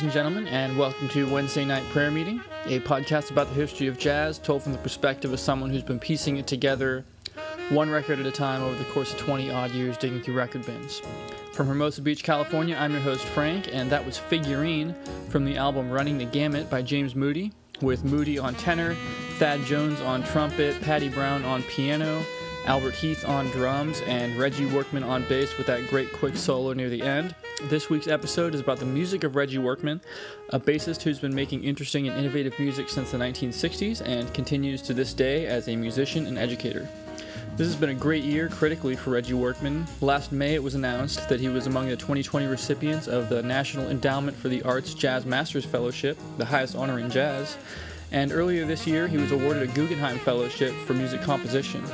[0.00, 3.86] ladies and gentlemen, and welcome to Wednesday Night Prayer Meeting, a podcast about the history
[3.86, 7.04] of jazz told from the perspective of someone who's been piecing it together
[7.68, 10.64] one record at a time over the course of 20 odd years digging through record
[10.64, 11.02] bins.
[11.52, 14.94] From Hermosa Beach, California, I'm your host, Frank, and that was Figurine
[15.28, 17.52] from the album Running the Gamut by James Moody,
[17.82, 18.94] with Moody on tenor,
[19.36, 22.24] Thad Jones on trumpet, Patty Brown on piano,
[22.66, 26.90] Albert Heath on drums, and Reggie Workman on bass with that great quick solo near
[26.90, 27.34] the end.
[27.64, 30.00] This week's episode is about the music of Reggie Workman,
[30.50, 34.94] a bassist who's been making interesting and innovative music since the 1960s and continues to
[34.94, 36.88] this day as a musician and educator.
[37.56, 39.86] This has been a great year critically for Reggie Workman.
[40.00, 43.88] Last May, it was announced that he was among the 2020 recipients of the National
[43.88, 47.56] Endowment for the Arts Jazz Masters Fellowship, the highest honor in jazz.
[48.12, 51.84] And earlier this year, he was awarded a Guggenheim Fellowship for music composition.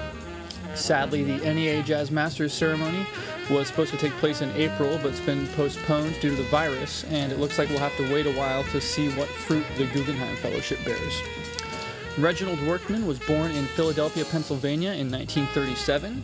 [0.76, 3.06] Sadly, the NEA Jazz Masters ceremony
[3.50, 7.04] was supposed to take place in April, but it's been postponed due to the virus,
[7.04, 9.86] and it looks like we'll have to wait a while to see what fruit the
[9.86, 11.22] Guggenheim Fellowship bears.
[12.18, 16.22] Reginald Workman was born in Philadelphia, Pennsylvania in 1937.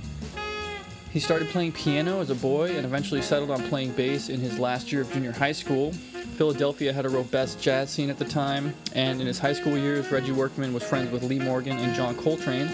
[1.10, 4.58] He started playing piano as a boy and eventually settled on playing bass in his
[4.58, 5.92] last year of junior high school.
[6.36, 10.10] Philadelphia had a robust jazz scene at the time, and in his high school years,
[10.10, 12.68] Reggie Workman was friends with Lee Morgan and John Coltrane,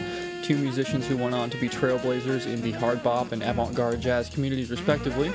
[0.49, 4.01] two musicians who went on to be trailblazers in the hard bop and avant garde
[4.01, 5.31] jazz communities, respectively.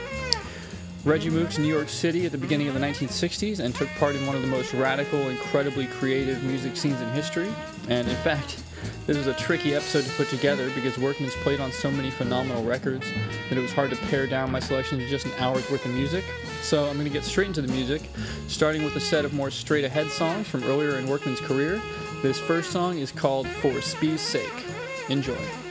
[1.06, 4.16] Reggie moved to New York City at the beginning of the 1960s and took part
[4.16, 7.54] in one of the most radical, incredibly creative music scenes in history.
[7.90, 8.64] And in fact,
[9.06, 12.64] this was a tricky episode to put together because Workman's played on so many phenomenal
[12.64, 13.06] records
[13.50, 15.94] that it was hard to pare down my selection to just an hour's worth of
[15.94, 16.24] music.
[16.64, 18.10] So I'm going to get straight into the music,
[18.48, 21.80] starting with a set of more straight ahead songs from earlier in Workman's career.
[22.24, 24.73] This first song is called For Speed's Sake.
[25.10, 25.63] Enjoy.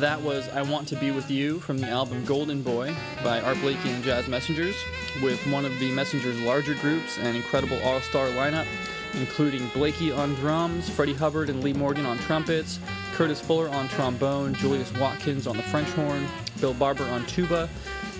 [0.00, 3.58] That was I Want to Be With You from the album Golden Boy by Art
[3.60, 4.76] Blakey and Jazz Messengers,
[5.20, 8.68] with one of the Messengers' larger groups and incredible all star lineup,
[9.14, 12.78] including Blakey on drums, Freddie Hubbard and Lee Morgan on trumpets,
[13.14, 16.28] Curtis Fuller on trombone, Julius Watkins on the French horn,
[16.60, 17.68] Bill Barber on tuba,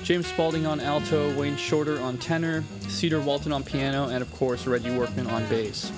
[0.02, 4.66] James Spaulding on alto, Wayne Shorter on tenor, Cedar Walton on piano, and of course
[4.66, 5.92] Reggie Workman on bass.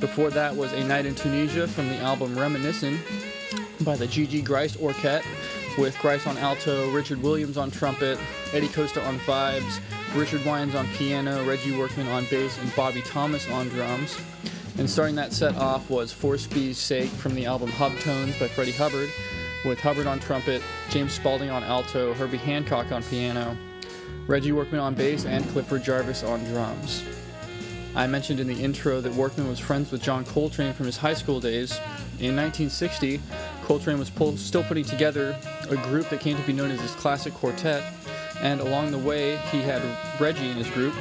[0.00, 2.98] Before that was A Night in Tunisia from the album Reminiscent
[3.84, 5.24] by the Gigi Gryce Orchette,
[5.78, 8.18] with Gryce on alto, Richard Williams on trumpet,
[8.52, 9.80] Eddie Costa on vibes,
[10.14, 14.18] Richard Wyands on piano, Reggie Workman on bass, and Bobby Thomas on drums.
[14.78, 18.48] And starting that set off was For Speed's Sake from the album Hub Tones by
[18.48, 19.10] Freddie Hubbard,
[19.64, 23.56] with Hubbard on trumpet, James Spaulding on alto, Herbie Hancock on piano,
[24.26, 27.02] Reggie Workman on bass, and Clifford Jarvis on drums.
[27.94, 31.14] I mentioned in the intro that Workman was friends with John Coltrane from his high
[31.14, 31.72] school days.
[32.20, 33.20] In 1960,
[33.68, 36.92] Coltrane was pull- still putting together a group that came to be known as his
[36.92, 37.84] Classic Quartet,
[38.40, 39.82] and along the way, he had
[40.18, 40.94] Reggie in his group.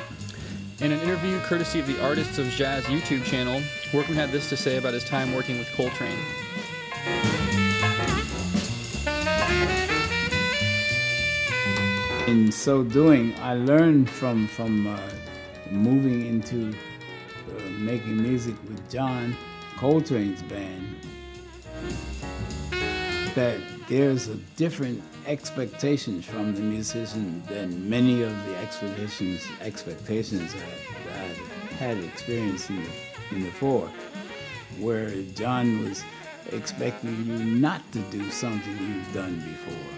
[0.81, 3.61] In an interview courtesy of the Artists of Jazz YouTube channel,
[3.93, 6.11] Workman had this to say about his time working with Coltrane.
[12.27, 14.99] In so doing, I learned from from uh,
[15.71, 16.75] moving into
[17.47, 19.37] uh, making music with John
[19.77, 20.97] Coltrane's band
[23.37, 30.63] that there's a different expectations from the musician than many of the expectations expectations that
[31.13, 32.89] I had experienced in the,
[33.35, 33.91] in the four,
[34.79, 36.03] where John was
[36.51, 39.91] expecting you not to do something you've done before.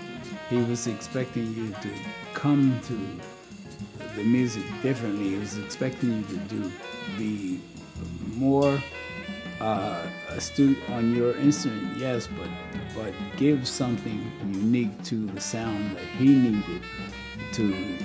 [0.49, 1.91] He was expecting you to
[2.33, 5.29] come to the music differently.
[5.29, 6.71] He was expecting you to do
[7.17, 7.61] be
[8.35, 8.77] more
[9.59, 12.49] uh, astute on your instrument, yes, but
[12.95, 16.81] but give something unique to the sound that he needed
[17.53, 17.97] to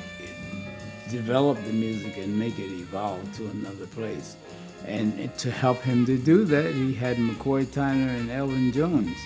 [1.11, 4.37] develop the music and make it evolve to another place.
[4.87, 9.17] And to help him to do that, he had McCoy Tyner and Elvin Jones,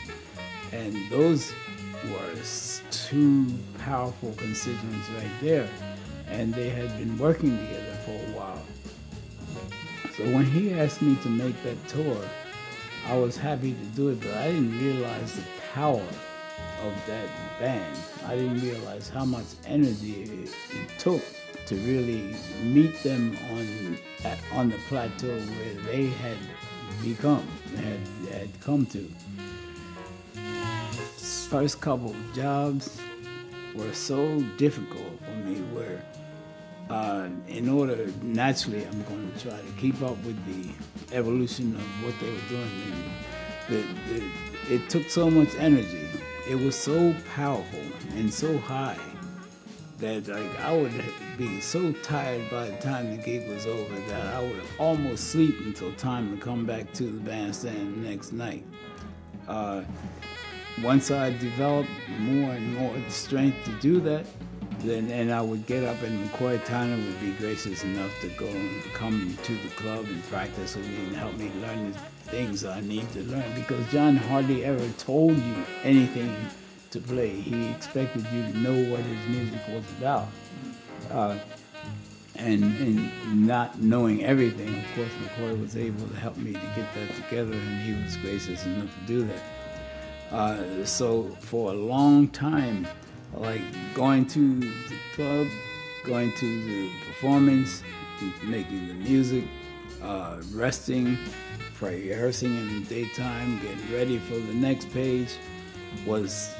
[0.72, 1.52] and those
[2.04, 2.34] were
[2.90, 3.46] two
[3.78, 5.68] powerful constituents right there,
[6.28, 8.57] and they had been working together for a while.
[10.18, 12.20] So when he asked me to make that tour,
[13.06, 17.28] I was happy to do it, but I didn't realize the power of that
[17.60, 17.96] band.
[18.26, 21.22] I didn't realize how much energy it, it took
[21.66, 26.36] to really meet them on at, on the plateau where they had
[27.00, 28.00] become, had,
[28.32, 29.08] had come to.
[31.48, 33.00] First couple jobs
[33.76, 36.02] were so difficult for me where
[36.90, 42.04] uh, in order, naturally, I'm going to try to keep up with the evolution of
[42.04, 42.70] what they were doing.
[43.68, 46.08] The, the, it took so much energy.
[46.48, 47.82] It was so powerful
[48.16, 48.98] and so high
[49.98, 50.92] that like I would
[51.36, 55.56] be so tired by the time the gig was over that I would almost sleep
[55.60, 58.64] until time to come back to the bandstand the next night.
[59.46, 59.82] Uh,
[60.82, 64.26] once I developed more and more strength to do that,
[64.80, 68.82] then and I would get up and Tyner would be gracious enough to go and
[68.94, 71.98] come to the club and practice with me and help me learn the
[72.30, 76.34] things I need to learn because John hardly ever told you anything
[76.90, 77.30] to play.
[77.30, 80.28] He expected you to know what his music was about.
[81.10, 81.38] Uh,
[82.36, 86.86] and, and not knowing everything, of course, McCoy was able to help me to get
[86.94, 89.42] that together, and he was gracious enough to do that.
[90.30, 92.86] Uh, so for a long time,
[93.34, 93.62] like
[93.94, 95.46] going to the club,
[96.04, 97.82] going to the performance,
[98.44, 99.44] making the music,
[100.02, 101.18] uh, resting,
[101.80, 105.36] rehearsing in the daytime, getting ready for the next page
[106.06, 106.52] was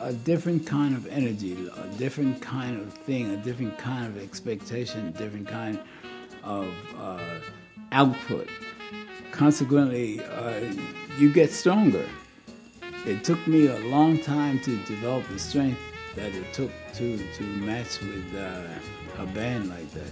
[0.00, 5.08] a different kind of energy, a different kind of thing, a different kind of expectation,
[5.08, 5.80] a different kind
[6.44, 7.40] of uh,
[7.92, 8.48] output.
[9.32, 10.60] Consequently, uh,
[11.18, 12.06] you get stronger
[13.08, 15.80] it took me a long time to develop the strength
[16.14, 20.10] that it took to to match with uh, a band like that.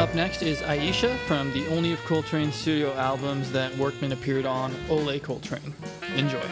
[0.00, 4.74] Up next is Aisha from the only of Coltrane's studio albums that Workman appeared on,
[4.90, 5.72] Ole Coltrane.
[6.16, 6.42] Enjoy.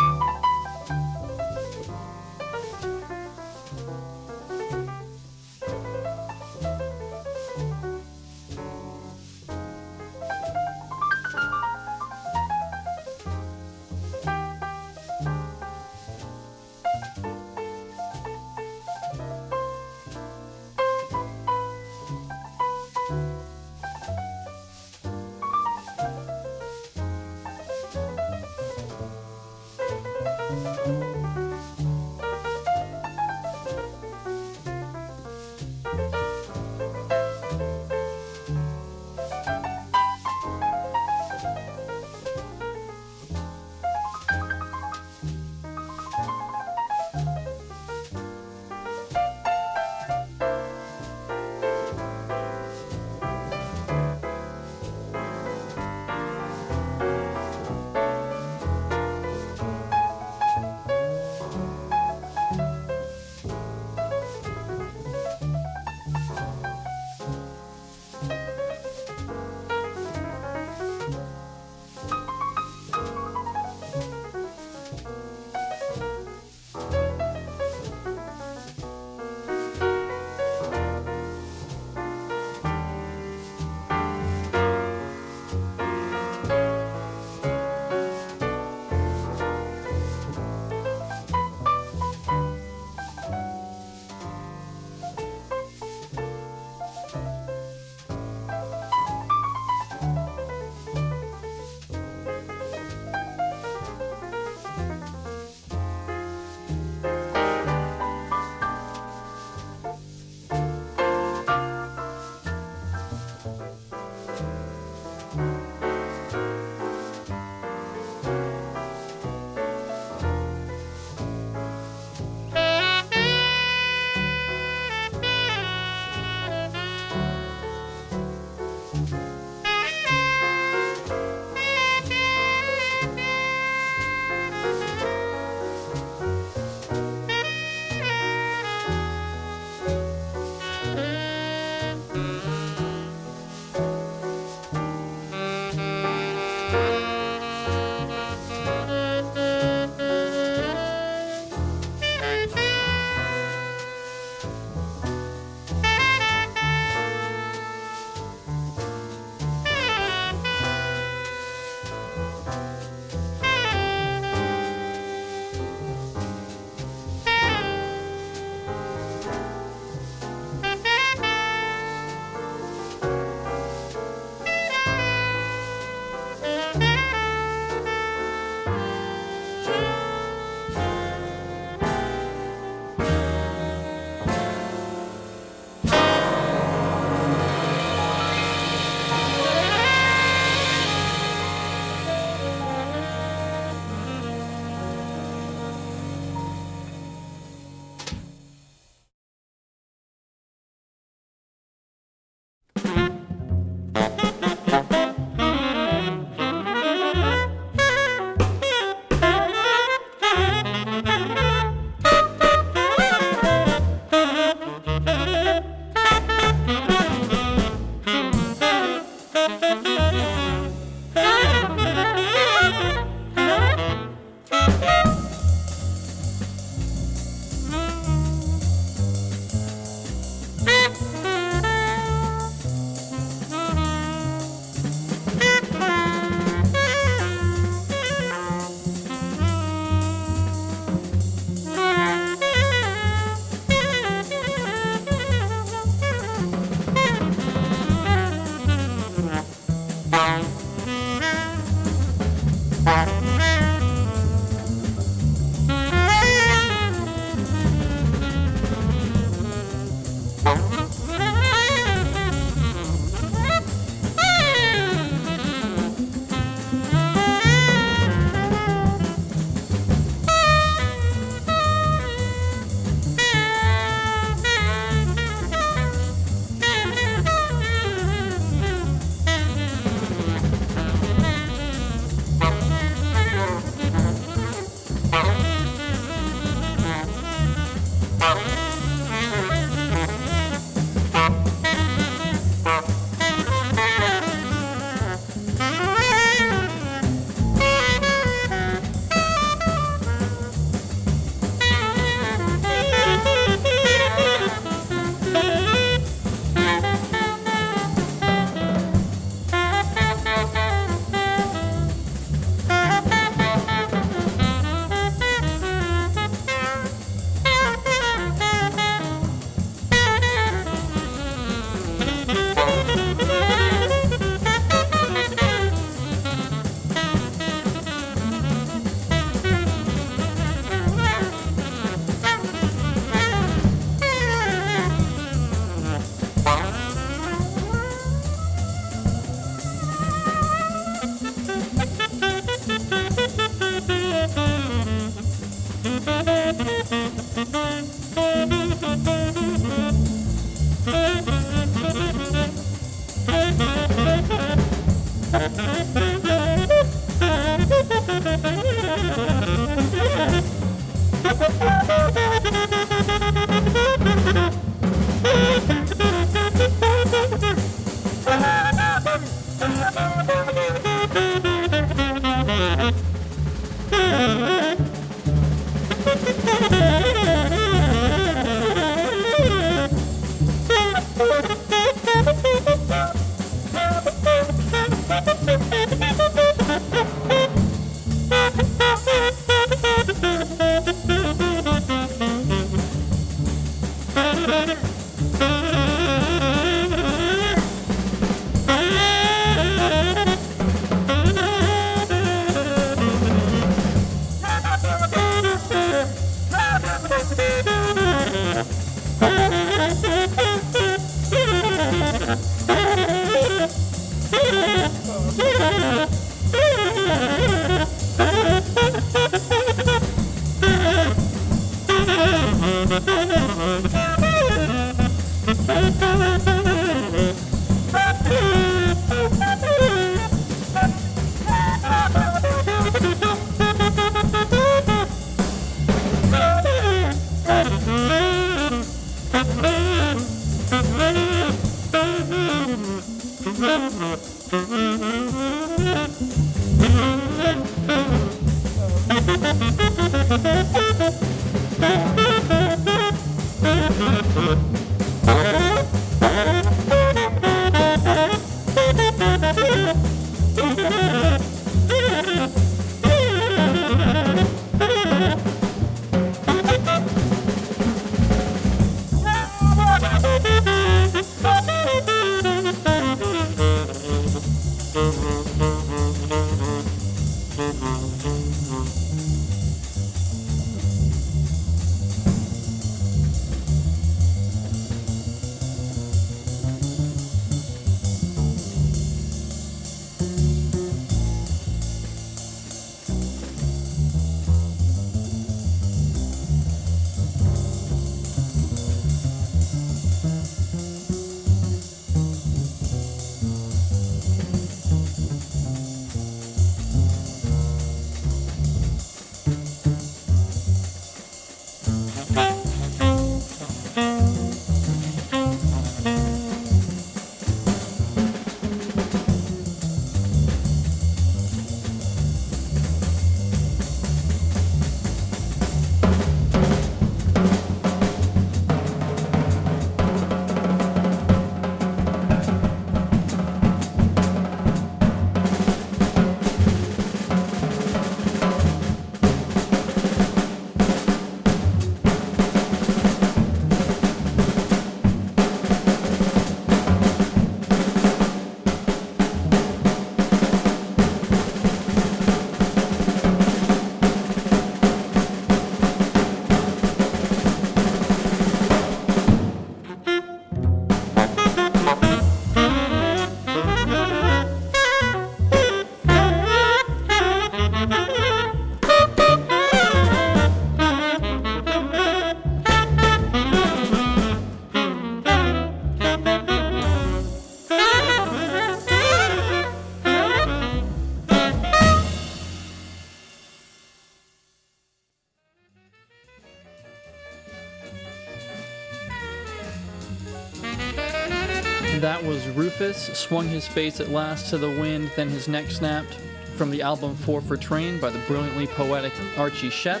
[593.12, 596.14] Swung his face at last to the wind, then his neck snapped.
[596.56, 600.00] From the album Four for Trane by the brilliantly poetic Archie Shepp,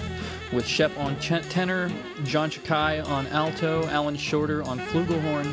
[0.52, 1.90] with Shepp on tenor,
[2.24, 5.52] John Tchicai on alto, Alan Shorter on flugelhorn,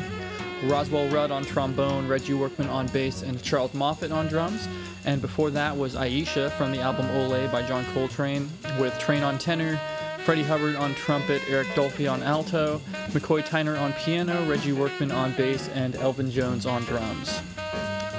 [0.70, 4.68] Roswell Rudd on trombone, Reggie Workman on bass, and Charles Moffett on drums.
[5.04, 8.48] And before that was Aisha from the album Ole by John Coltrane,
[8.78, 9.80] with Trane on tenor,
[10.24, 15.32] Freddie Hubbard on trumpet, Eric Dolphy on alto, McCoy Tyner on piano, Reggie Workman on
[15.32, 17.40] bass, and Elvin Jones on drums.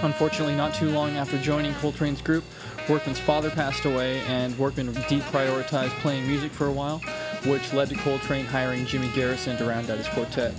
[0.02, 2.44] Unfortunately, not too long after joining Coltrane's group,
[2.90, 7.00] Workman's father passed away, and Workman deprioritized playing music for a while,
[7.46, 10.54] which led to Coltrane hiring Jimmy Garrison to round out his quartet.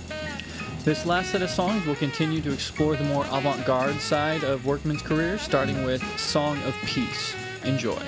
[0.83, 4.65] This last set of songs will continue to explore the more avant garde side of
[4.65, 7.35] Workman's career, starting with Song of Peace.
[7.63, 8.01] Enjoy.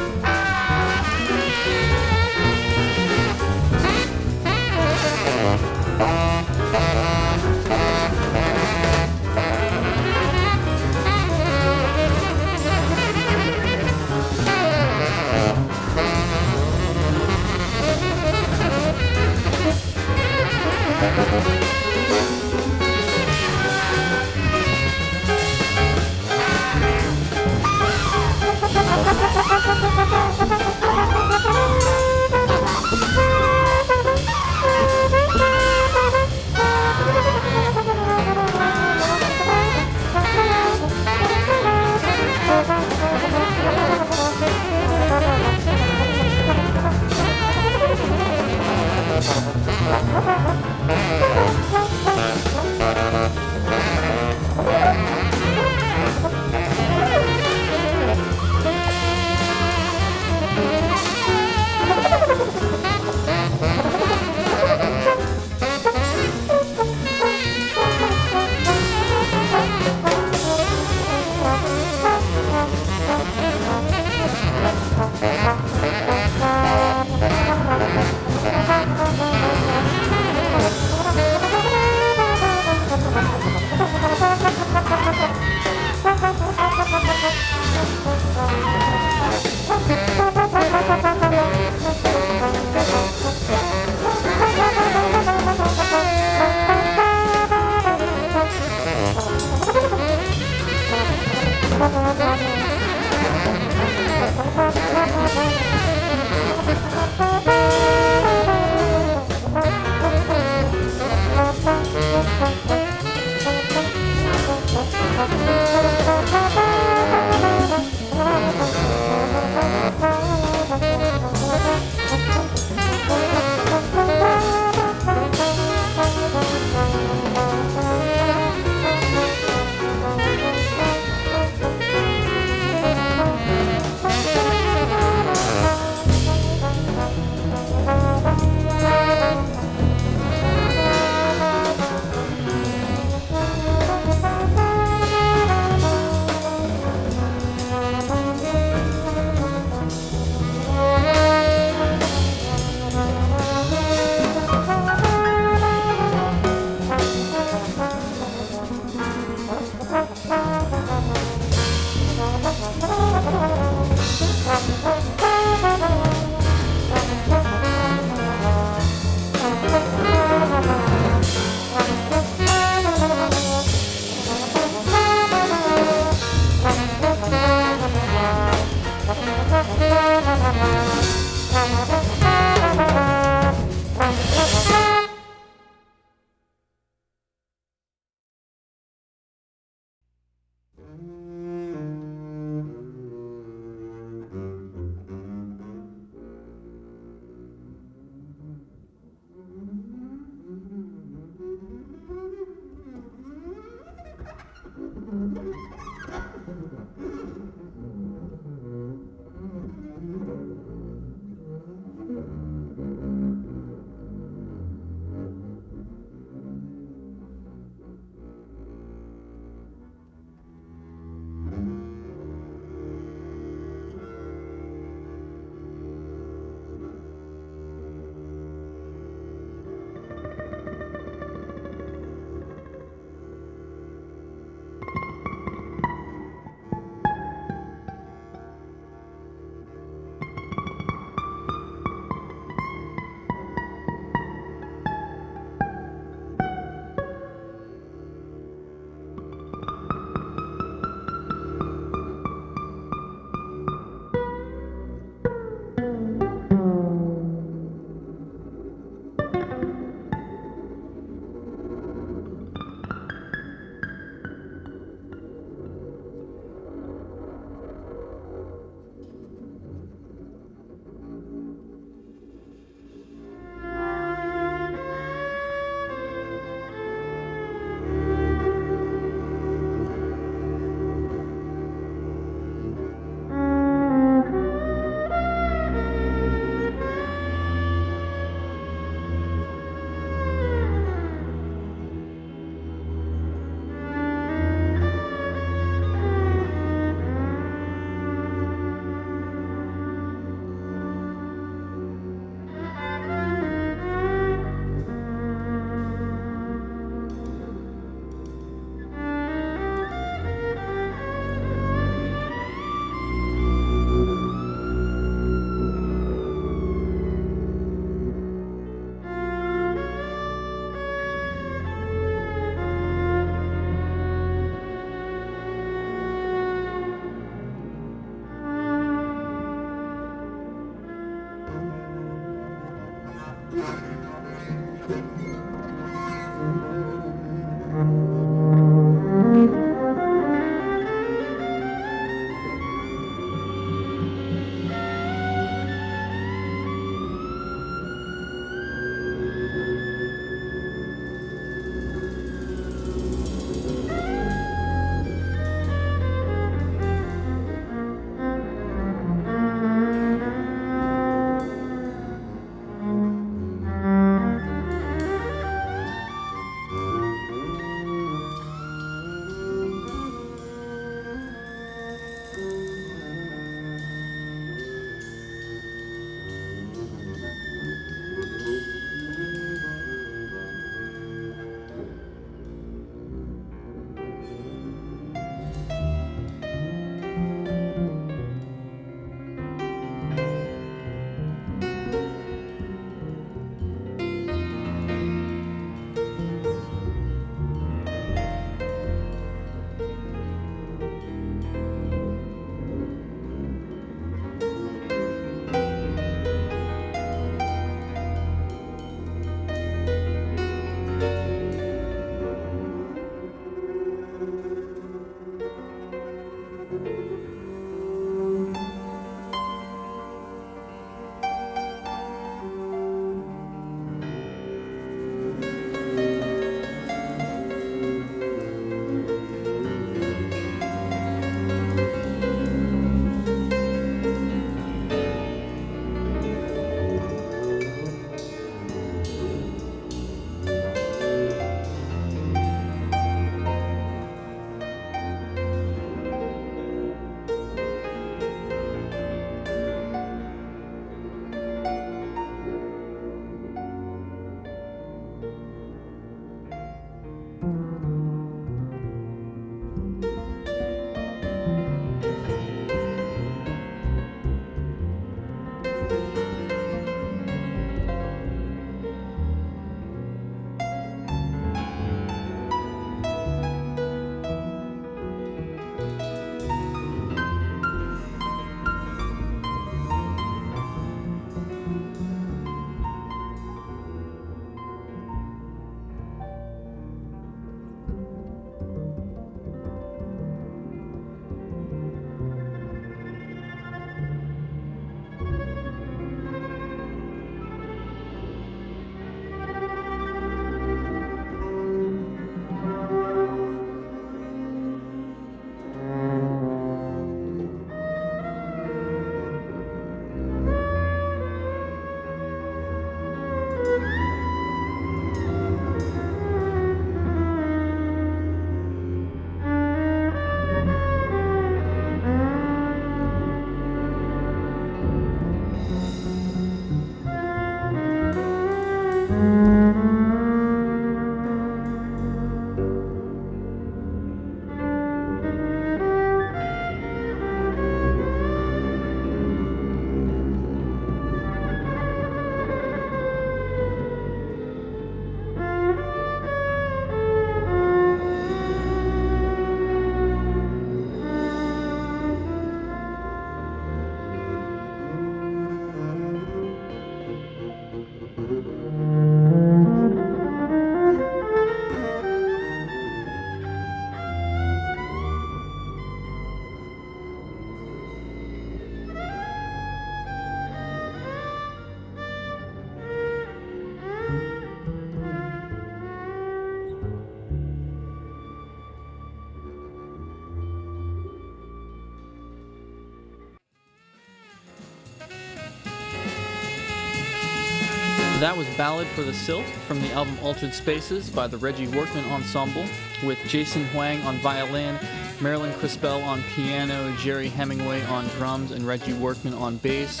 [588.24, 592.06] That was Ballad for the Sylph from the album Altered Spaces by the Reggie Workman
[592.06, 592.64] Ensemble
[593.04, 594.78] with Jason Hwang on violin,
[595.20, 600.00] Marilyn Crispell on piano, Gerry Hemingway on drums, and Reggie Workman on bass.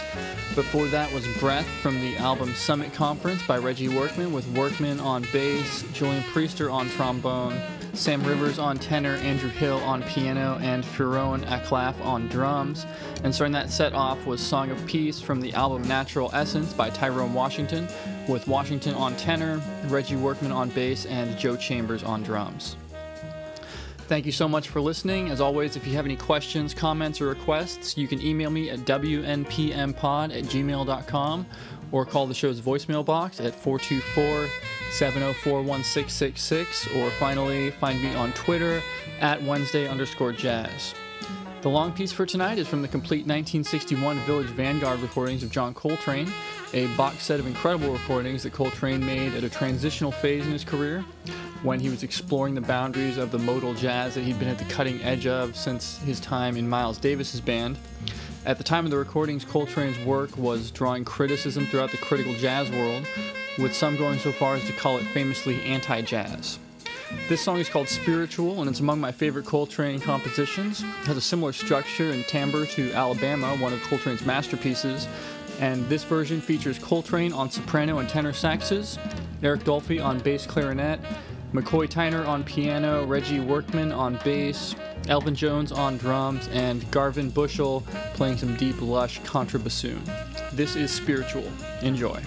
[0.54, 5.26] Before that was Breath from the album Summit Conference by Reggie Workman with Workman on
[5.30, 7.60] bass, Julian Priester on trombone,
[7.92, 12.86] Sam Rivers on tenor, Andrew Hill on piano, and Pheeroan akLaff on drums.
[13.22, 16.90] And starting that set off was Song of Peace from the album Natural Essence by
[16.90, 17.86] Tyrone Washington,
[18.28, 22.76] with Washington on tenor, Reggie Workman on bass, and Joe Chambers on drums.
[24.06, 25.30] Thank you so much for listening.
[25.30, 28.80] As always, if you have any questions, comments, or requests, you can email me at
[28.80, 31.46] wnpmpod at gmail.com
[31.90, 34.48] or call the show's voicemail box at 424
[34.90, 38.82] 704 1666, or finally find me on Twitter
[39.20, 40.94] at Wednesday underscore jazz.
[41.64, 45.72] The long piece for tonight is from the complete 1961 Village Vanguard recordings of John
[45.72, 46.30] Coltrane,
[46.74, 50.62] a box set of incredible recordings that Coltrane made at a transitional phase in his
[50.62, 51.02] career
[51.62, 54.66] when he was exploring the boundaries of the modal jazz that he'd been at the
[54.66, 57.78] cutting edge of since his time in Miles Davis's band.
[58.44, 62.70] At the time of the recordings, Coltrane's work was drawing criticism throughout the critical jazz
[62.72, 63.06] world,
[63.58, 66.58] with some going so far as to call it famously anti jazz.
[67.28, 70.82] This song is called Spiritual, and it's among my favorite Coltrane compositions.
[70.82, 75.06] It has a similar structure and timbre to Alabama, one of Coltrane's masterpieces,
[75.60, 78.98] and this version features Coltrane on soprano and tenor saxes,
[79.42, 81.00] Eric Dolphy on bass clarinet,
[81.52, 84.74] McCoy Tyner on piano, Reggie Workman on bass,
[85.08, 87.84] Elvin Jones on drums, and Garvin Bushell
[88.14, 90.00] playing some deep, lush contrabassoon.
[90.52, 91.48] This is Spiritual.
[91.82, 92.20] Enjoy.